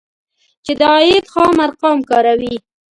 [0.65, 2.55] چې د عاید خام ارقام کاروي